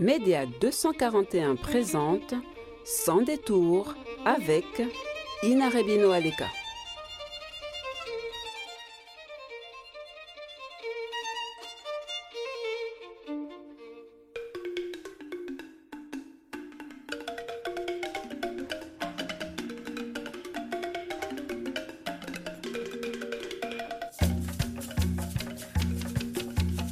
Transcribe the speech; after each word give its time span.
Média 0.00 0.46
241 0.46 1.56
présente 1.56 2.32
Sans 2.86 3.20
détour 3.20 3.94
avec 4.24 4.64
Ina 5.42 5.68
Rebino 5.68 6.10
Aleka. 6.10 6.46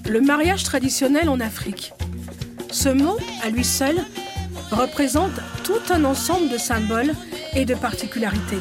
Le 0.06 0.20
mariage 0.20 0.62
traditionnel 0.62 1.30
en 1.30 1.40
Afrique. 1.40 1.94
Ce 2.80 2.88
mot, 2.88 3.16
à 3.42 3.50
lui 3.50 3.64
seul, 3.64 3.96
représente 4.70 5.32
tout 5.64 5.82
un 5.92 6.04
ensemble 6.04 6.48
de 6.48 6.58
symboles 6.58 7.12
et 7.56 7.64
de 7.64 7.74
particularités. 7.74 8.60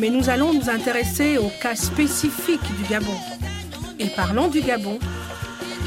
Mais 0.00 0.10
nous 0.10 0.28
allons 0.28 0.52
nous 0.52 0.68
intéresser 0.68 1.38
au 1.38 1.48
cas 1.62 1.76
spécifique 1.76 2.64
du 2.76 2.82
Gabon. 2.90 3.14
Et 4.00 4.08
parlant 4.08 4.48
du 4.48 4.60
Gabon, 4.60 4.98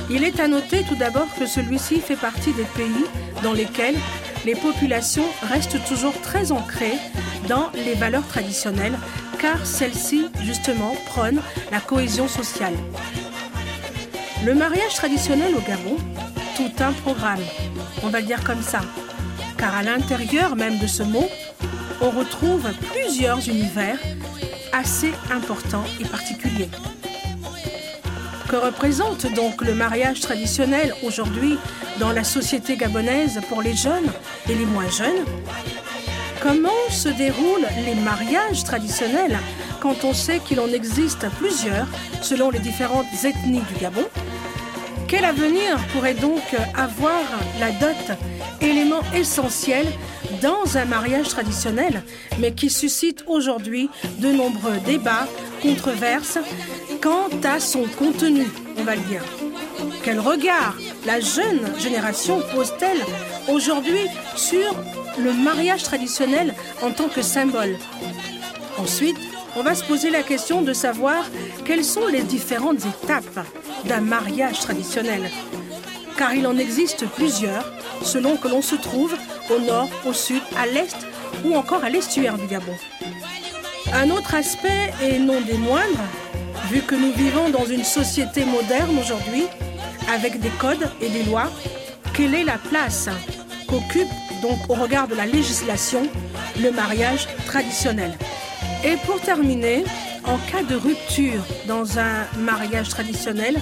il 0.09 0.23
est 0.23 0.39
à 0.39 0.47
noter 0.47 0.85
tout 0.87 0.95
d'abord 0.95 1.27
que 1.37 1.45
celui-ci 1.45 1.99
fait 1.99 2.15
partie 2.15 2.53
des 2.53 2.63
pays 2.63 3.05
dans 3.43 3.51
lesquels 3.51 3.97
les 4.45 4.55
populations 4.55 5.27
restent 5.41 5.85
toujours 5.89 6.17
très 6.21 6.53
ancrées 6.53 6.97
dans 7.49 7.69
les 7.75 7.95
valeurs 7.95 8.27
traditionnelles, 8.27 8.97
car 9.41 9.65
celles-ci, 9.65 10.27
justement, 10.45 10.95
prônent 11.07 11.41
la 11.69 11.81
cohésion 11.81 12.29
sociale. 12.29 12.75
Le 14.45 14.55
mariage 14.55 14.93
traditionnel 14.93 15.53
au 15.53 15.59
Gabon, 15.59 15.97
un 16.79 16.91
programme, 16.91 17.39
on 18.03 18.09
va 18.09 18.19
le 18.19 18.25
dire 18.25 18.43
comme 18.43 18.61
ça, 18.61 18.81
car 19.57 19.73
à 19.75 19.83
l'intérieur 19.83 20.55
même 20.57 20.77
de 20.77 20.87
ce 20.87 21.03
mot, 21.03 21.29
on 22.01 22.09
retrouve 22.09 22.69
plusieurs 22.91 23.47
univers 23.47 23.97
assez 24.73 25.11
importants 25.31 25.85
et 26.01 26.05
particuliers. 26.05 26.69
Que 28.49 28.57
représente 28.57 29.25
donc 29.33 29.61
le 29.61 29.73
mariage 29.73 30.19
traditionnel 30.19 30.93
aujourd'hui 31.03 31.57
dans 31.97 32.11
la 32.11 32.23
société 32.25 32.75
gabonaise 32.75 33.39
pour 33.47 33.61
les 33.61 33.75
jeunes 33.75 34.11
et 34.49 34.55
les 34.55 34.65
moins 34.65 34.89
jeunes? 34.89 35.23
Comment 36.41 36.69
se 36.89 37.09
déroulent 37.09 37.67
les 37.85 37.95
mariages 37.95 38.63
traditionnels 38.63 39.37
quand 39.79 40.03
on 40.03 40.13
sait 40.13 40.39
qu'il 40.39 40.59
en 40.59 40.67
existe 40.67 41.29
plusieurs 41.37 41.87
selon 42.21 42.49
les 42.49 42.59
différentes 42.59 43.07
ethnies 43.23 43.63
du 43.73 43.79
Gabon? 43.79 44.05
Quel 45.09 45.25
avenir 45.25 45.75
pourrait 45.91 46.13
donc 46.13 46.43
avoir 46.77 47.23
la 47.59 47.71
dot, 47.71 48.17
élément 48.61 49.01
essentiel 49.15 49.87
dans 50.39 50.77
un 50.77 50.85
mariage 50.85 51.29
traditionnel, 51.29 52.03
mais 52.37 52.51
qui 52.51 52.69
suscite 52.69 53.23
aujourd'hui 53.25 53.89
de 54.19 54.31
nombreux 54.31 54.77
débats, 54.85 55.27
controverses 55.63 56.37
quant 57.01 57.29
à 57.43 57.59
son 57.59 57.85
contenu, 57.97 58.45
on 58.77 58.83
va 58.83 58.95
le 58.95 59.01
dire? 59.01 59.23
Quel 60.03 60.19
regard 60.19 60.75
la 61.07 61.19
jeune 61.19 61.59
génération 61.79 62.41
pose-t-elle 62.53 63.01
aujourd'hui 63.51 64.05
sur 64.35 64.75
le 65.17 65.33
mariage 65.33 65.81
traditionnel 65.81 66.53
en 66.83 66.91
tant 66.91 67.09
que 67.09 67.23
symbole? 67.23 67.77
Ensuite, 68.77 69.17
on 69.55 69.63
va 69.63 69.73
se 69.73 69.83
poser 69.83 70.11
la 70.11 70.21
question 70.21 70.61
de 70.61 70.73
savoir 70.73 71.25
quelles 71.65 71.83
sont 71.83 72.05
les 72.05 72.21
différentes 72.21 72.85
étapes 72.85 73.39
d'un 73.85 74.01
mariage 74.01 74.59
traditionnel. 74.59 75.29
Car 76.17 76.33
il 76.33 76.45
en 76.47 76.57
existe 76.57 77.05
plusieurs 77.07 77.65
selon 78.01 78.37
que 78.37 78.47
l'on 78.47 78.61
se 78.61 78.75
trouve 78.75 79.15
au 79.49 79.59
nord, 79.59 79.89
au 80.05 80.13
sud, 80.13 80.41
à 80.57 80.65
l'est 80.65 80.95
ou 81.45 81.55
encore 81.55 81.83
à 81.83 81.89
l'estuaire 81.89 82.37
du 82.37 82.45
Gabon. 82.45 82.75
Un 83.93 84.09
autre 84.11 84.35
aspect, 84.35 84.93
et 85.01 85.17
non 85.17 85.41
des 85.41 85.57
moindres, 85.57 86.03
vu 86.69 86.81
que 86.81 86.95
nous 86.95 87.11
vivons 87.13 87.49
dans 87.49 87.65
une 87.65 87.83
société 87.83 88.45
moderne 88.45 88.97
aujourd'hui, 88.99 89.45
avec 90.13 90.39
des 90.39 90.49
codes 90.49 90.89
et 91.01 91.09
des 91.09 91.23
lois, 91.23 91.49
quelle 92.13 92.35
est 92.35 92.43
la 92.43 92.57
place 92.57 93.09
qu'occupe 93.67 94.09
donc 94.41 94.57
au 94.69 94.73
regard 94.73 95.07
de 95.07 95.15
la 95.15 95.25
législation 95.25 96.03
le 96.61 96.71
mariage 96.71 97.27
traditionnel? 97.45 98.17
Et 98.83 98.95
pour 99.05 99.19
terminer, 99.21 99.83
en 100.29 100.37
cas 100.51 100.61
de 100.61 100.75
rupture 100.75 101.41
dans 101.67 101.97
un 101.97 102.25
mariage 102.37 102.89
traditionnel, 102.89 103.57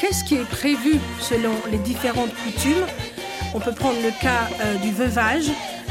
qu'est-ce 0.00 0.24
qui 0.24 0.36
est 0.36 0.48
prévu 0.48 0.98
selon 1.20 1.52
les 1.70 1.76
différentes 1.78 2.32
coutumes? 2.42 2.86
On 3.54 3.60
peut 3.60 3.72
prendre 3.72 4.00
le 4.02 4.10
cas 4.20 4.48
euh, 4.60 4.76
du 4.76 4.92
veuvage, 4.92 5.50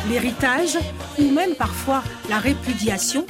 l'héritage 0.10 0.80
ou 1.20 1.30
même 1.30 1.54
parfois 1.54 2.04
la 2.28 2.40
répudiation. 2.40 3.26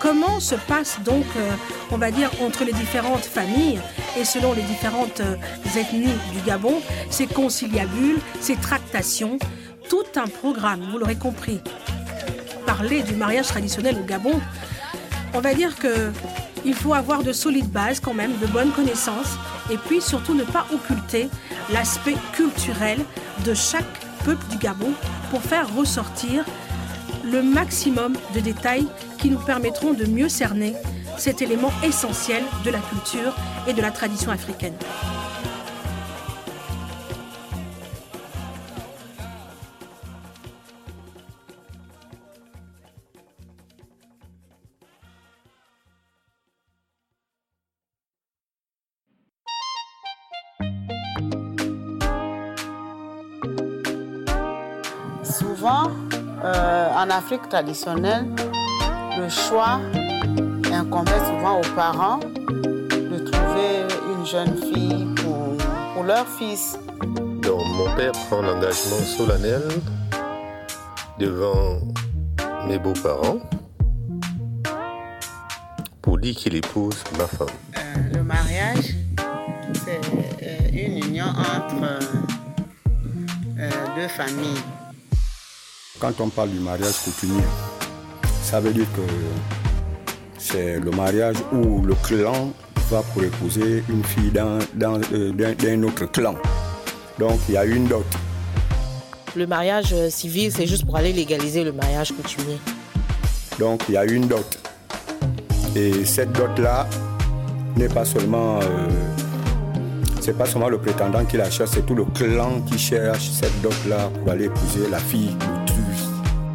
Comment 0.00 0.40
se 0.40 0.54
passe 0.54 0.98
donc, 1.04 1.26
euh, 1.36 1.50
on 1.90 1.98
va 1.98 2.10
dire, 2.10 2.30
entre 2.40 2.64
les 2.64 2.72
différentes 2.72 3.24
familles 3.24 3.80
et 4.18 4.24
selon 4.24 4.54
les 4.54 4.62
différentes 4.62 5.20
euh, 5.20 5.36
ethnies 5.76 6.06
du 6.32 6.40
Gabon, 6.46 6.80
ces 7.10 7.26
conciliabules, 7.26 8.18
ces 8.40 8.56
tractations, 8.56 9.38
tout 9.90 10.06
un 10.16 10.26
programme, 10.26 10.88
vous 10.90 10.98
l'aurez 10.98 11.16
compris. 11.16 11.60
Parler 12.64 13.02
du 13.02 13.14
mariage 13.14 13.48
traditionnel 13.48 13.98
au 14.00 14.04
Gabon, 14.04 14.40
on 15.34 15.40
va 15.40 15.54
dire 15.54 15.76
que 15.76 16.10
il 16.64 16.74
faut 16.74 16.94
avoir 16.94 17.22
de 17.22 17.32
solides 17.32 17.70
bases 17.70 18.00
quand 18.00 18.14
même, 18.14 18.32
de 18.38 18.46
bonnes 18.46 18.70
connaissances, 18.70 19.36
et 19.70 19.76
puis 19.76 20.00
surtout 20.00 20.34
ne 20.34 20.44
pas 20.44 20.66
occulter 20.72 21.28
l'aspect 21.72 22.16
culturel 22.32 22.98
de 23.44 23.52
chaque 23.52 23.84
peuple 24.24 24.46
du 24.50 24.56
Gabon 24.56 24.92
pour 25.30 25.42
faire 25.42 25.74
ressortir 25.76 26.44
le 27.22 27.42
maximum 27.42 28.14
de 28.34 28.40
détails 28.40 28.86
qui 29.18 29.28
nous 29.28 29.38
permettront 29.38 29.92
de 29.92 30.06
mieux 30.06 30.28
cerner 30.28 30.74
cet 31.18 31.42
élément 31.42 31.72
essentiel 31.82 32.42
de 32.64 32.70
la 32.70 32.78
culture 32.78 33.36
et 33.66 33.72
de 33.72 33.82
la 33.82 33.90
tradition 33.90 34.30
africaine. 34.30 34.74
Souvent, 55.64 55.90
euh, 56.44 56.88
en 56.94 57.08
Afrique 57.08 57.48
traditionnelle, 57.48 58.26
le 59.16 59.30
choix 59.30 59.80
incombait 60.70 61.24
souvent 61.24 61.58
aux 61.58 61.74
parents 61.74 62.20
de 62.20 63.18
trouver 63.30 63.86
une 64.12 64.26
jeune 64.26 64.54
fille 64.58 65.06
pour, 65.14 65.56
pour 65.94 66.02
leur 66.02 66.26
fils. 66.26 66.78
Donc 67.40 67.62
mon 67.78 67.96
père 67.96 68.12
prend 68.12 68.42
l'engagement 68.42 68.98
solennel 69.16 69.62
devant 71.18 71.78
mes 72.68 72.78
beaux-parents 72.78 73.38
pour 76.02 76.18
dire 76.18 76.36
qu'il 76.36 76.56
épouse 76.56 77.02
ma 77.16 77.26
femme. 77.26 77.48
Euh, 77.78 78.16
le 78.16 78.22
mariage, 78.22 78.96
c'est 79.82 79.98
euh, 80.42 80.68
une 80.74 80.98
union 81.06 81.24
entre 81.24 82.00
euh, 83.58 83.70
deux 83.96 84.08
familles. 84.08 84.60
Quand 86.04 86.20
on 86.24 86.28
parle 86.28 86.50
du 86.50 86.58
mariage 86.58 86.98
coutumier, 87.02 87.40
ça 88.42 88.60
veut 88.60 88.74
dire 88.74 88.84
que 88.94 89.00
c'est 90.36 90.78
le 90.78 90.90
mariage 90.90 91.36
où 91.50 91.80
le 91.80 91.94
clan 91.94 92.52
va 92.90 93.00
pour 93.14 93.22
épouser 93.24 93.82
une 93.88 94.04
fille 94.04 94.30
d'un- 94.30 94.58
euh, 95.14 95.32
d'un- 95.32 95.82
autre 95.82 96.04
clan. 96.12 96.34
Donc 97.18 97.38
il 97.48 97.54
y 97.54 97.56
a 97.56 97.64
une 97.64 97.86
dot. 97.86 98.04
Le 99.34 99.46
mariage 99.46 99.94
euh, 99.94 100.10
civil, 100.10 100.52
c'est 100.52 100.66
juste 100.66 100.84
pour 100.84 100.94
aller 100.96 101.14
légaliser 101.14 101.64
le 101.64 101.72
mariage 101.72 102.12
coutumier. 102.12 102.58
Donc 103.58 103.80
il 103.88 103.94
y 103.94 103.96
a 103.96 104.04
une 104.04 104.26
dot. 104.28 104.58
Et 105.74 106.04
cette 106.04 106.32
dot-là 106.32 106.86
n'est 107.78 107.88
pas 107.88 108.04
seulement... 108.04 108.60
euh, 108.60 108.88
c'est 110.20 110.36
pas 110.36 110.44
seulement 110.44 110.68
le 110.68 110.76
prétendant 110.78 111.24
qui 111.24 111.38
la 111.38 111.50
cherche, 111.50 111.70
c'est 111.72 111.86
tout 111.86 111.94
le 111.94 112.04
clan 112.04 112.60
qui 112.66 112.78
cherche 112.78 113.30
cette 113.30 113.58
dot-là 113.62 114.10
pour 114.22 114.30
aller 114.32 114.44
épouser 114.44 114.86
la 114.90 114.98
fille. 114.98 115.34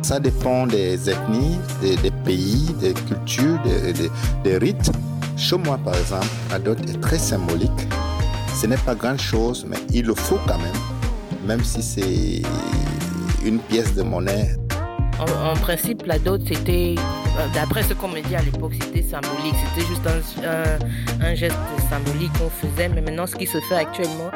Ça 0.10 0.20
dépend 0.20 0.66
des 0.66 1.08
ethnies, 1.08 1.60
des, 1.84 2.10
pays, 2.26 2.74
des 2.82 2.96
cultures, 2.96 3.60
des, 4.44 4.58
rites. 4.58 4.92
Chez 5.38 5.56
moi, 5.56 5.78
par 5.78 5.96
exemple, 5.96 6.26
la 6.50 6.58
dot 6.58 6.80
est 6.90 7.00
très 7.00 7.20
symbolique. 7.20 7.70
Ce 8.60 8.66
n'est 8.66 8.78
pas 8.78 8.96
grand-chose, 8.96 9.68
mais 9.70 9.78
il 9.94 10.08
le 10.08 10.16
faut 10.16 10.40
quand 10.48 10.58
même, 10.58 10.82
même 11.46 11.64
si 11.64 11.84
c'est 11.84 12.42
une 13.46 13.60
pièce 13.60 13.94
de 13.94 14.02
monnaie. 14.02 14.56
En, 15.20 15.54
principe, 15.58 16.08
la 16.08 16.18
dot, 16.18 16.42
c'était, 16.48 16.96
euh, 16.98 17.46
d'après 17.54 17.84
ce 17.84 17.94
qu'on 17.94 18.08
me 18.08 18.22
dit 18.22 18.36
à 18.36 18.42
l'époque, 18.42 18.74
c'était 18.82 19.04
symbolique. 19.04 19.54
C'était 19.76 19.86
juste 19.88 20.08
un, 20.08 21.24
un- 21.24 21.28
un 21.28 21.36
geste 21.36 21.56
symbolique 21.88 22.32
qu'on 22.40 22.50
faisait. 22.50 22.90
Mais 22.90 23.02
maintenant, 23.02 23.28
ce 23.28 23.36
qui 23.36 23.46
se 23.46 23.60
fait 23.60 23.76
actuellement 23.76 24.32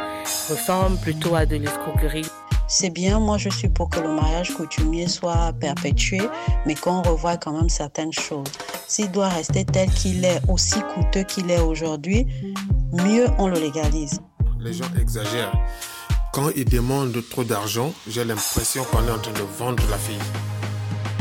ressemble 0.51 0.97
plutôt 0.97 1.33
à 1.33 1.47
de 1.47 1.55
l'escroquerie. 1.55 2.27
C'est 2.67 2.89
bien, 2.89 3.19
moi 3.19 3.37
je 3.37 3.49
suis 3.49 3.69
pour 3.69 3.89
que 3.89 3.99
le 3.99 4.09
mariage 4.09 4.53
coutumier 4.53 5.07
soit 5.07 5.53
perpétué, 5.59 6.21
mais 6.65 6.75
qu'on 6.75 7.01
revoie 7.01 7.37
quand 7.37 7.53
même 7.53 7.69
certaines 7.69 8.13
choses. 8.13 8.47
S'il 8.87 9.11
doit 9.11 9.29
rester 9.29 9.65
tel 9.65 9.89
qu'il 9.89 10.23
est, 10.25 10.41
aussi 10.47 10.79
coûteux 10.93 11.23
qu'il 11.23 11.49
est 11.51 11.59
aujourd'hui, 11.59 12.27
mieux 12.91 13.27
on 13.37 13.47
le 13.47 13.59
légalise. 13.59 14.19
Les 14.59 14.73
gens 14.73 14.89
exagèrent. 14.99 15.51
Quand 16.31 16.49
ils 16.55 16.65
demandent 16.65 17.21
trop 17.29 17.43
d'argent, 17.43 17.93
j'ai 18.07 18.23
l'impression 18.23 18.83
qu'on 18.85 19.07
est 19.07 19.11
en 19.11 19.19
train 19.19 19.33
de 19.33 19.45
vendre 19.57 19.83
la 19.89 19.97
fille. 19.97 20.17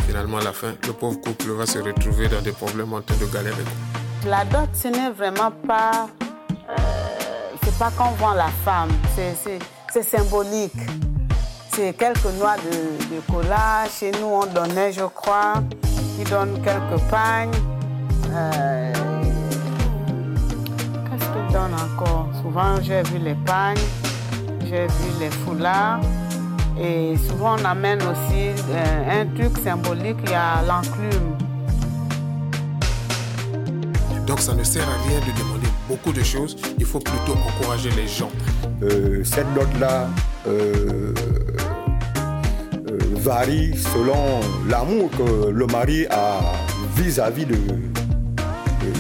Finalement, 0.06 0.38
à 0.38 0.43
la 0.43 0.53
fin, 0.53 0.75
le 0.87 0.93
pauvre 0.93 1.21
couple 1.21 1.50
va 1.50 1.67
se 1.67 1.79
retrouver 1.79 2.29
dans 2.29 2.41
des 2.41 2.53
problèmes 2.53 2.93
en 2.93 3.03
train 3.03 3.17
de 3.17 3.27
galérer. 3.27 3.65
La 4.27 4.45
dot, 4.45 4.71
ce 4.75 4.88
n'est 4.88 5.11
vraiment 5.11 5.50
pas. 5.67 6.09
Euh, 6.71 6.77
c'est 7.62 7.79
pas 7.79 7.91
qu'on 7.91 8.11
vend 8.12 8.35
la 8.35 8.49
femme, 8.65 8.91
c'est 9.15 10.03
symbolique. 10.03 10.73
C'est 11.75 11.95
quelques 11.95 12.25
noix 12.39 12.57
de, 12.57 13.15
de, 13.15 13.21
cola. 13.31 13.85
Chez 13.91 14.13
nous, 14.13 14.27
on 14.27 14.47
donnait, 14.47 14.93
je 14.93 15.05
crois, 15.05 15.55
ils 16.19 16.29
donnent 16.29 16.61
quelques 16.63 17.01
pagnes. 17.11 17.51
Euh, 18.31 18.93
Qu'est-ce 21.05 21.31
qu'ils 21.31 21.53
donnent 21.53 21.75
encore? 21.75 22.29
Souvent, 22.43 22.77
j'ai 22.83 23.03
vu 23.03 23.19
les 23.19 23.35
pagnes 23.47 23.79
j'ai 24.73 24.87
vu 24.87 25.21
les 25.21 25.31
foulards. 25.31 26.01
Et 26.81 27.17
souvent, 27.29 27.57
on 27.61 27.65
amène 27.65 28.01
aussi 28.03 28.51
euh, 28.71 29.21
un 29.21 29.27
truc 29.27 29.59
symbolique, 29.63 30.17
il 30.25 30.31
y 30.31 30.35
a 30.35 30.63
l'enclume. 30.67 31.37
Donc, 34.27 34.41
ça 34.41 34.55
ne 34.55 34.65
sert 34.65 34.89
à 34.89 35.09
rien 35.09 35.19
de 35.21 35.39
demander 35.39 35.69
beaucoup 35.89 36.13
de 36.13 36.23
choses. 36.23 36.57
Il 36.79 36.87
faut 36.87 37.01
plutôt 37.01 37.37
encourager 37.47 37.91
les 37.91 38.09
gens. 38.09 38.31
Euh, 38.83 39.23
cette 39.25 39.49
note-là 39.55 40.09
euh, 40.47 41.12
varie 43.32 43.73
selon 43.94 44.40
l'amour 44.69 45.08
que 45.11 45.49
le 45.49 45.67
mari 45.67 46.06
a 46.11 46.40
vis-à-vis 46.96 47.46
de, 47.46 47.56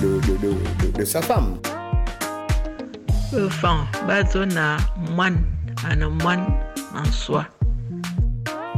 de, 0.00 0.20
de, 0.20 0.98
de, 0.98 1.04
sa 1.04 1.20
femme. 1.20 1.58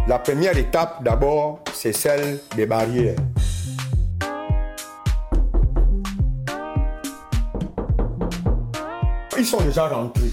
La 0.09 0.19
première 0.19 0.59
étape, 0.59 1.05
d'abord, 1.05 1.61
c'est 1.73 1.93
celle 1.93 2.41
des 2.57 2.67
barrières. 2.67 3.17
Ils 9.39 9.47
sont 9.47 9.61
déjà 9.61 9.87
rentrés. 9.87 10.33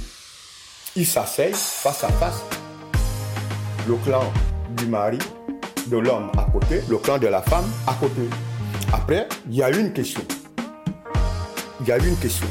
Ils 0.95 1.06
s'asseyent 1.06 1.53
face 1.53 2.03
à 2.03 2.09
face. 2.09 2.41
Le 3.88 3.95
clan 4.03 4.24
du 4.81 4.88
mari, 4.88 5.19
de 5.88 5.98
l'homme 5.98 6.31
à 6.38 6.44
côté, 6.51 6.81
le 6.89 6.98
clan 6.98 7.19
de 7.19 7.28
la 7.28 7.42
femme 7.42 7.66
à 7.86 7.94
côté. 7.94 8.22
Après, 8.92 9.28
il 9.48 9.56
y 9.56 9.62
a 9.62 9.69
une 9.69 9.94
question. 9.94 10.22
Il 11.81 11.88
y 11.88 11.92
a 11.92 11.98
une 11.98 12.16
question. 12.16 12.48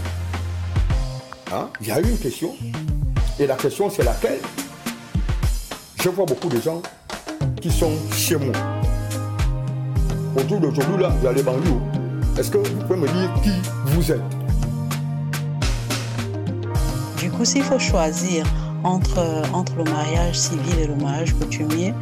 Hein? 1.52 1.68
Il 1.80 1.88
y 1.88 1.90
a 1.90 1.98
une 1.98 2.16
question. 2.18 2.54
Et 3.38 3.46
la 3.46 3.56
question, 3.56 3.90
c'est 3.90 4.04
laquelle? 4.04 4.38
Je 6.02 6.08
vois 6.08 6.24
beaucoup 6.24 6.48
de 6.48 6.60
gens 6.60 6.80
qui 7.60 7.70
sont 7.70 7.92
chez 8.12 8.36
moi. 8.36 8.54
Autour 10.36 10.60
d'aujourd'hui, 10.60 11.02
là, 11.02 11.12
il 11.18 11.24
y 11.24 11.26
a 11.26 11.32
les 11.32 11.42
banlieues. 11.42 11.80
Est-ce 12.38 12.50
que 12.50 12.58
vous 12.58 12.86
pouvez 12.86 13.00
me 13.00 13.08
dire 13.08 13.34
qui 13.42 13.52
vous 13.86 14.12
êtes? 14.12 14.20
Du 17.18 17.30
coup, 17.30 17.44
s'il 17.44 17.64
faut 17.64 17.78
choisir 17.78 18.46
entre, 18.84 19.42
entre 19.52 19.74
le 19.76 19.84
mariage 19.84 20.38
civil 20.38 20.78
et 20.78 20.86
le 20.86 20.94
mariage 20.94 21.34
coutumier, 21.34 21.92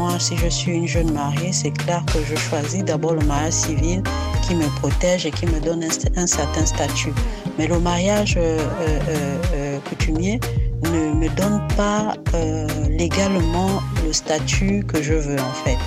moi, 0.00 0.18
si 0.18 0.34
je 0.36 0.48
suis 0.48 0.72
une 0.72 0.88
jeune 0.88 1.12
mariée, 1.12 1.52
c'est 1.52 1.72
clair 1.72 2.02
que 2.12 2.20
je 2.24 2.34
choisis 2.34 2.82
d'abord 2.82 3.14
le 3.14 3.24
mariage 3.26 3.52
civil 3.52 4.02
qui 4.44 4.54
me 4.54 4.68
protège 4.80 5.26
et 5.26 5.30
qui 5.30 5.44
me 5.44 5.60
donne 5.60 5.82
un, 5.84 6.22
un 6.22 6.26
certain 6.26 6.64
statut. 6.64 7.12
Mais 7.58 7.66
le 7.66 7.78
mariage 7.78 8.34
euh, 8.38 8.58
euh, 8.80 9.36
euh, 9.54 9.78
coutumier, 9.88 10.40
ne 10.84 11.12
me 11.22 11.28
donne 11.40 11.60
pas 11.76 12.14
euh, 12.34 12.66
légalement 12.88 13.82
le 14.04 14.12
statut 14.14 14.82
que 14.90 15.02
je 15.02 15.12
veux 15.12 15.38
en 15.38 15.54
fait. 15.64 15.78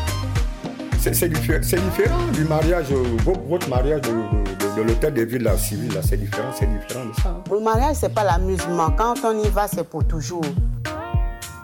C'est 1.00 1.28
différent 1.28 2.28
du 2.34 2.44
mariage, 2.46 2.86
votre 3.26 3.68
mariage 3.68 4.02
de, 4.02 4.12
de, 4.12 4.68
de 4.78 4.82
l'hôtel 4.88 5.14
de 5.16 5.24
ville 5.24 5.52
civil, 5.58 5.92
c'est 6.08 6.18
différent, 6.18 6.52
c'est 6.58 6.70
différent 6.78 7.06
de 7.06 7.14
ça. 7.22 7.44
Le 7.52 7.60
mariage, 7.60 7.98
c'est 8.00 8.14
pas 8.14 8.24
l'amusement. 8.24 8.92
Quand 8.92 9.16
on 9.26 9.44
y 9.44 9.50
va, 9.50 9.68
c'est 9.68 9.84
pour 9.84 10.06
toujours. 10.06 10.46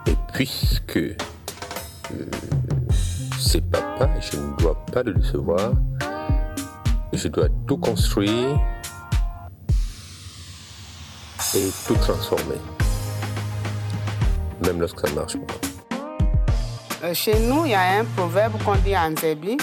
Et 0.07 0.16
puisque 0.34 1.00
c'est 3.39 3.61
papa, 3.61 4.09
je 4.19 4.38
ne 4.38 4.57
dois 4.57 4.75
pas 4.91 5.03
le 5.03 5.13
décevoir, 5.13 5.71
je 7.13 7.27
dois 7.27 7.47
tout 7.67 7.77
construire 7.77 8.59
et 11.56 11.69
tout 11.88 11.95
transformer 11.95 12.57
même 14.65 14.79
lorsque 14.79 15.00
ça 15.00 15.13
marche 15.13 15.38
pas. 15.38 15.53
Euh, 17.03 17.13
chez 17.13 17.39
nous, 17.39 17.65
il 17.65 17.71
y 17.71 17.75
a 17.75 18.00
un 18.00 18.06
proverbe 18.06 18.62
qu'on 18.63 18.75
dit 18.75 18.95
en 18.97 19.15
Zébi, 19.15 19.57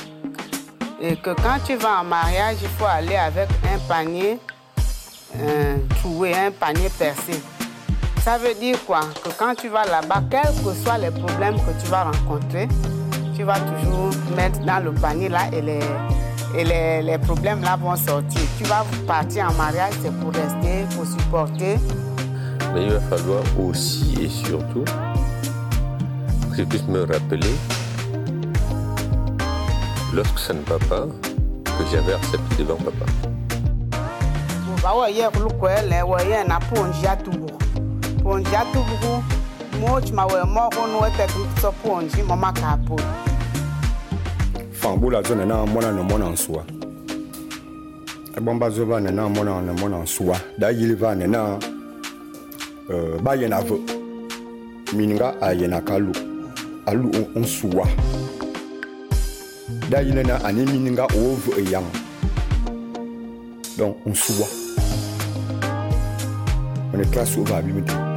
et 1.01 1.17
que 1.17 1.31
quand 1.31 1.59
tu 1.65 1.77
vas 1.77 2.01
en 2.01 2.05
mariage, 2.05 2.57
il 2.63 2.69
faut 2.69 2.87
aller 2.87 3.17
avec 3.17 3.49
un 3.65 3.79
panier 3.87 4.39
euh, 5.37 5.77
troué, 6.01 6.35
un 6.35 6.51
panier 6.51 6.89
percé. 6.99 7.41
Ça 8.27 8.39
veut 8.39 8.55
dire 8.55 8.77
quoi? 8.85 9.03
Que 9.23 9.29
quand 9.39 9.55
tu 9.55 9.69
vas 9.69 9.85
là-bas, 9.85 10.21
quels 10.29 10.53
que 10.65 10.75
soient 10.83 10.99
les 10.99 11.13
problèmes 11.13 11.55
que 11.55 11.71
tu 11.81 11.89
vas 11.89 12.11
rencontrer, 12.11 12.67
tu 13.37 13.45
vas 13.45 13.61
toujours 13.61 14.11
mettre 14.35 14.59
dans 14.65 14.83
le 14.83 14.91
panier 14.91 15.29
là 15.29 15.43
et 15.53 15.63
les, 15.63 15.79
et 16.59 16.65
les, 16.65 17.03
les 17.03 17.19
problèmes 17.19 17.63
là 17.63 17.77
vont 17.77 17.95
sortir. 17.95 18.41
Tu 18.59 18.65
vas 18.65 18.85
partir 19.07 19.49
en 19.49 19.53
mariage, 19.53 19.93
c'est 20.03 20.13
pour 20.19 20.33
rester, 20.33 20.87
pour 20.97 21.07
supporter, 21.07 21.79
mais 22.75 22.87
il 22.87 22.91
va 22.95 22.99
falloir 22.99 23.45
aussi 23.61 24.17
et 24.21 24.29
surtout 24.29 24.83
que 26.51 26.57
je 26.57 26.65
puisse 26.65 26.89
me 26.89 27.03
rappeler, 27.03 27.55
lorsque 30.13 30.41
ça 30.41 30.53
ne 30.53 30.63
va 30.63 30.81
pas, 30.89 31.07
que 31.65 31.85
j'avais 31.93 32.15
accepté 32.15 32.65
devant 32.65 32.75
papa. 32.75 33.07
ponji 38.27 38.57
atubugu 38.57 39.25
mochi 39.81 40.13
mawele 40.13 40.45
moko 40.45 40.87
nu 40.87 41.07
ete 41.07 41.33
so 41.61 41.73
ponji 41.73 42.23
mo 42.23 42.37
maka 42.37 42.77
poli 42.77 43.03
fan 44.73 44.99
bula 44.99 45.23
zo 45.23 45.35
nena 45.35 45.65
mona 45.67 45.93
ne 45.93 46.03
mona 46.03 46.31
nsuwa 46.31 46.65
ebomba 48.37 48.71
zo 48.71 48.85
ba 48.87 49.01
nena 49.01 49.29
mona 49.29 49.63
ne 49.63 49.73
mona 49.81 49.99
nsuwa 50.03 50.41
da 50.59 50.71
yili 50.71 50.95
va 50.95 51.15
nena 51.15 51.59
euh, 52.91 53.21
ba 53.23 53.35
ye 53.35 53.49
na 53.49 53.61
ve 53.61 53.79
mininga 54.93 55.41
aye 55.43 55.69
na 55.69 55.81
kalu 55.81 56.13
alu 56.87 57.11
nsuwa 57.37 57.87
da 59.91 60.01
yili 60.01 60.25
na 60.25 60.45
ani 60.45 60.65
mininga 60.67 61.05
o 61.05 61.37
ve 61.37 61.63
eyam 61.63 61.85
donc 63.79 63.97
nsuwa 64.07 64.47
on 66.95 67.01
est 67.01 67.11
classe 67.13 67.37
au 67.39 67.45
va 67.45 67.59
abimi 67.59 67.83
tout 67.83 68.16